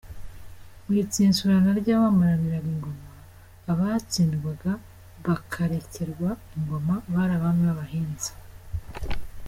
Mu 0.83 0.93
itsitsurana 1.03 1.71
ry’abamaraniraga 1.81 2.67
ingoma, 2.75 3.07
abatsindwaga 3.71 4.71
bakarekerwa 5.25 6.29
ingoma 6.57 6.93
bari 7.13 7.33
Abami 7.37 7.61
b’Abahinza. 7.69 8.31